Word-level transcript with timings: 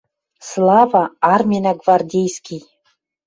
Слава, 0.49 1.03
арминӓ 1.33 1.73
гвардейский! 1.79 2.61